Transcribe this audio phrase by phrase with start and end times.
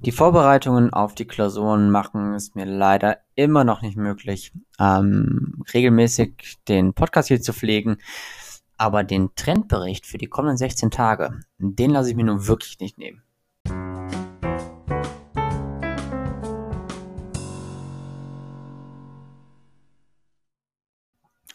[0.00, 6.58] Die Vorbereitungen auf die Klausuren machen es mir leider immer noch nicht möglich, ähm, regelmäßig
[6.68, 7.96] den Podcast hier zu pflegen.
[8.76, 12.98] Aber den Trendbericht für die kommenden 16 Tage, den lasse ich mir nun wirklich nicht
[12.98, 13.22] nehmen.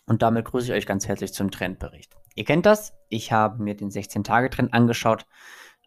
[0.07, 2.17] Und damit grüße ich euch ganz herzlich zum Trendbericht.
[2.33, 5.27] Ihr kennt das, ich habe mir den 16-Tage-Trend angeschaut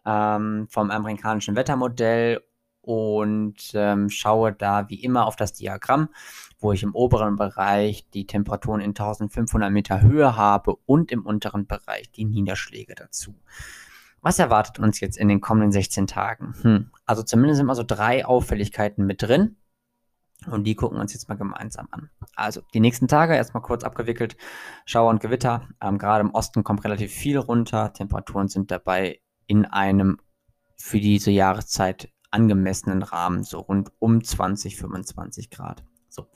[0.05, 2.41] ähm, vom amerikanischen Wettermodell
[2.81, 6.09] und ähm, schaue da wie immer auf das Diagramm,
[6.59, 11.65] wo ich im oberen Bereich die Temperaturen in 1500 Meter Höhe habe und im unteren
[11.65, 13.35] Bereich die Niederschläge dazu.
[14.21, 16.55] Was erwartet uns jetzt in den kommenden 16 Tagen?
[16.61, 19.57] Hm, also zumindest sind mal so drei Auffälligkeiten mit drin.
[20.47, 22.09] Und die gucken wir uns jetzt mal gemeinsam an.
[22.35, 24.37] Also die nächsten Tage erstmal kurz abgewickelt.
[24.85, 25.67] Schauer und Gewitter.
[25.81, 27.93] Ähm, Gerade im Osten kommt relativ viel runter.
[27.93, 30.17] Temperaturen sind dabei in einem
[30.77, 35.83] für diese Jahreszeit angemessenen Rahmen, so rund um 20, 25 Grad.
[36.09, 36.27] So.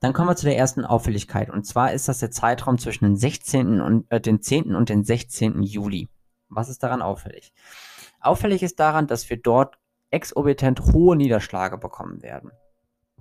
[0.00, 1.50] Dann kommen wir zu der ersten Auffälligkeit.
[1.50, 3.80] Und zwar ist das der Zeitraum zwischen den 16.
[3.80, 4.74] und äh, den 10.
[4.74, 5.62] und den 16.
[5.62, 6.08] Juli.
[6.48, 7.52] Was ist daran auffällig?
[8.20, 9.78] Auffällig ist daran, dass wir dort
[10.10, 12.50] exorbitant hohe Niederschläge bekommen werden.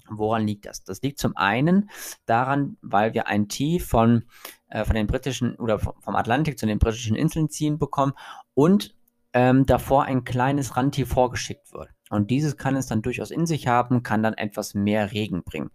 [0.10, 0.84] Woran liegt das?
[0.84, 1.90] Das liegt zum einen
[2.26, 4.24] daran, weil wir ein Tief von,
[4.70, 8.14] äh, von den britischen oder vom Atlantik zu den britischen Inseln ziehen bekommen
[8.54, 8.97] und
[9.38, 11.90] ähm, davor ein kleines Randtief vorgeschickt wird.
[12.10, 15.70] Und dieses kann es dann durchaus in sich haben, kann dann etwas mehr Regen bringen.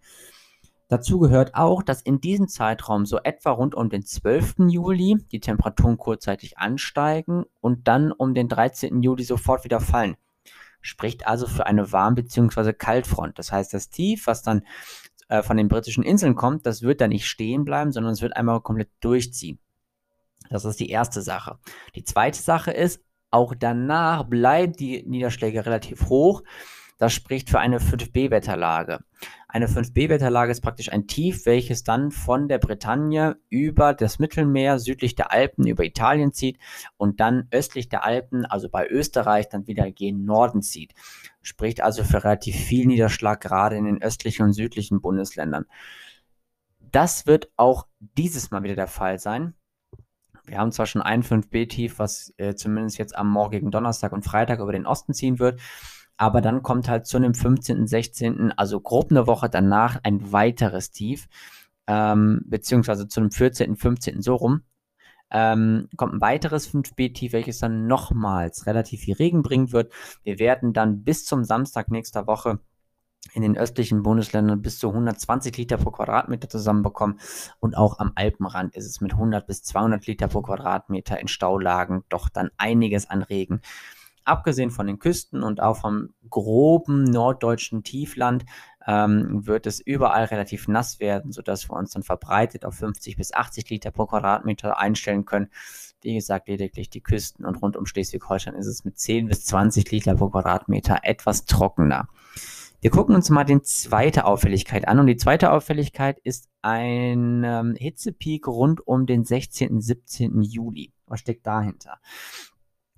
[0.89, 4.55] Dazu gehört auch, dass in diesem Zeitraum so etwa rund um den 12.
[4.67, 9.01] Juli die Temperaturen kurzzeitig ansteigen und dann um den 13.
[9.01, 10.17] Juli sofort wieder fallen.
[10.81, 12.73] Spricht also für eine Warm- bzw.
[12.73, 13.39] Kaltfront.
[13.39, 14.63] Das heißt, das Tief, was dann
[15.29, 18.35] äh, von den britischen Inseln kommt, das wird dann nicht stehen bleiben, sondern es wird
[18.35, 19.57] einmal komplett durchziehen.
[20.49, 21.59] Das ist die erste Sache.
[21.95, 22.99] Die zweite Sache ist,
[23.33, 26.43] auch danach bleiben die Niederschläge relativ hoch.
[26.99, 28.99] Das spricht für eine 5b-Wetterlage.
[29.47, 35.15] Eine 5b-Wetterlage ist praktisch ein Tief, welches dann von der Bretagne über das Mittelmeer südlich
[35.15, 36.59] der Alpen über Italien zieht
[36.97, 40.93] und dann östlich der Alpen, also bei Österreich, dann wieder gen Norden zieht.
[41.41, 45.65] Spricht also für relativ viel Niederschlag, gerade in den östlichen und südlichen Bundesländern.
[46.79, 49.55] Das wird auch dieses Mal wieder der Fall sein.
[50.45, 54.59] Wir haben zwar schon ein 5B-Tief, was äh, zumindest jetzt am morgigen Donnerstag und Freitag
[54.59, 55.59] über den Osten ziehen wird,
[56.17, 60.91] aber dann kommt halt zu dem 15., 16., also grob eine Woche danach ein weiteres
[60.91, 61.27] Tief,
[61.87, 64.21] ähm, beziehungsweise zu dem 14., 15.
[64.21, 64.63] so rum.
[65.31, 69.91] Ähm, kommt ein weiteres 5B-Tief, welches dann nochmals relativ viel Regen bringen wird.
[70.23, 72.59] Wir werden dann bis zum Samstag nächster Woche
[73.33, 77.19] in den östlichen Bundesländern bis zu 120 Liter pro Quadratmeter zusammenbekommen.
[77.59, 82.03] Und auch am Alpenrand ist es mit 100 bis 200 Liter pro Quadratmeter in Staulagen
[82.09, 83.61] doch dann einiges an Regen.
[84.25, 88.45] Abgesehen von den Küsten und auch vom groben norddeutschen Tiefland
[88.87, 93.33] ähm, wird es überall relativ nass werden, sodass wir uns dann verbreitet auf 50 bis
[93.33, 95.49] 80 Liter pro Quadratmeter einstellen können.
[96.01, 99.89] Wie gesagt, lediglich die Küsten und rund um Schleswig-Holstein ist es mit 10 bis 20
[99.91, 102.07] Liter pro Quadratmeter etwas trockener.
[102.83, 104.99] Wir gucken uns mal die zweite Auffälligkeit an.
[104.99, 109.79] Und die zweite Auffälligkeit ist ein ähm, Hitzepeak rund um den 16.
[109.79, 110.41] 17.
[110.41, 110.91] Juli.
[111.07, 111.99] Was steckt dahinter?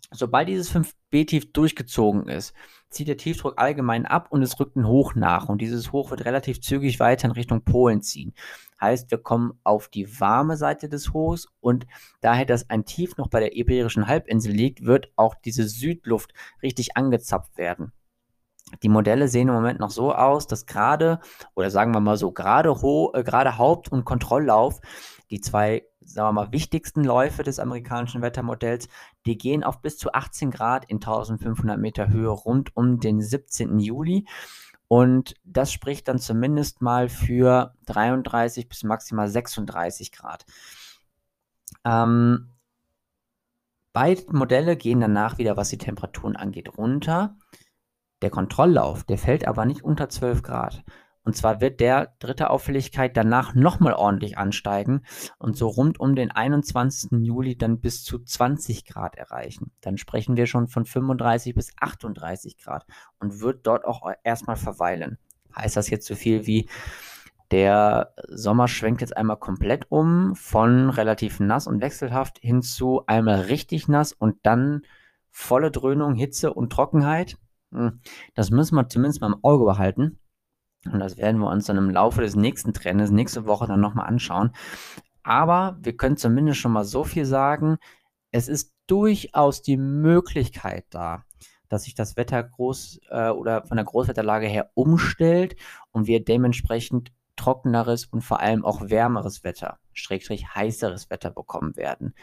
[0.10, 2.56] Sobald dieses 5B-Tief durchgezogen ist,
[2.90, 5.50] zieht der Tiefdruck allgemein ab und es rückt ein Hoch nach.
[5.50, 8.34] Und dieses Hoch wird relativ zügig weiter in Richtung Polen ziehen.
[8.82, 11.86] Heißt, wir kommen auf die warme Seite des Hochs und
[12.22, 16.98] daher, dass ein Tief noch bei der Iberischen Halbinsel liegt, wird auch diese Südluft richtig
[16.98, 17.92] angezapft werden.
[18.82, 21.20] Die Modelle sehen im Moment noch so aus, dass gerade,
[21.54, 22.70] oder sagen wir mal so, gerade,
[23.14, 24.82] äh, gerade Haupt- und Kontrolllauf,
[25.30, 28.90] die zwei, sagen wir mal, wichtigsten Läufe des amerikanischen Wettermodells,
[29.26, 33.80] die gehen auf bis zu 18 Grad in 1500 Meter Höhe rund um den 17.
[33.80, 34.26] Juli.
[34.88, 40.46] Und das spricht dann zumindest mal für 33 bis maximal 36 Grad.
[41.84, 42.52] Ähm,
[43.94, 47.36] beide Modelle gehen danach wieder, was die Temperaturen angeht, runter.
[48.22, 50.84] Der Kontrolllauf, der fällt aber nicht unter 12 Grad.
[51.26, 55.02] Und zwar wird der dritte Auffälligkeit danach nochmal ordentlich ansteigen
[55.40, 57.24] und so rund um den 21.
[57.24, 59.72] Juli dann bis zu 20 Grad erreichen.
[59.82, 62.86] Dann sprechen wir schon von 35 bis 38 Grad
[63.20, 65.18] und wird dort auch erstmal verweilen.
[65.56, 66.70] Heißt das jetzt so viel wie
[67.52, 73.42] der Sommer schwenkt jetzt einmal komplett um von relativ nass und wechselhaft hin zu einmal
[73.42, 74.82] richtig nass und dann
[75.32, 77.38] volle Dröhnung, Hitze und Trockenheit?
[77.72, 78.02] Hm,
[78.34, 80.20] das müssen wir zumindest mal im Auge behalten.
[80.86, 84.08] Und das werden wir uns dann im Laufe des nächsten Trends, nächste Woche dann nochmal
[84.08, 84.52] anschauen.
[85.24, 87.78] Aber wir können zumindest schon mal so viel sagen.
[88.32, 91.24] Es ist durchaus die Möglichkeit da,
[91.70, 95.56] dass sich das Wetter groß äh, oder von der Großwetterlage her umstellt
[95.92, 102.14] und wir dementsprechend trockeneres und vor allem auch wärmeres Wetter, schrägstrich heißeres Wetter bekommen werden.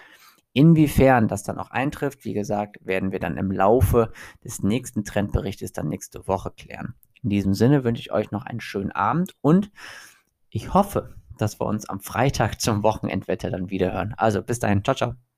[0.53, 4.13] Inwiefern das dann auch eintrifft, wie gesagt, werden wir dann im Laufe
[4.45, 6.95] des nächsten Trendberichtes dann nächste Woche klären.
[7.23, 9.71] In diesem Sinne wünsche ich euch noch einen schönen Abend und
[10.51, 14.15] ich hoffe, dass wir uns am Freitag zum Wochenendwetter dann wieder hören.
[14.17, 15.31] Also bis dahin, ciao, ciao.